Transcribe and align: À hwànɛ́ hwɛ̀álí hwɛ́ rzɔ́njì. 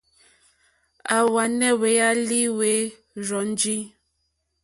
À 1.15 1.17
hwànɛ́ 1.29 1.71
hwɛ̀álí 1.77 2.39
hwɛ́ 2.55 2.75
rzɔ́njì. 3.21 3.77